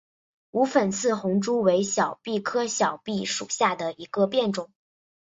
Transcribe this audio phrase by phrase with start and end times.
[0.49, 4.71] 无粉刺红珠为小檗科小檗属下的一个变种。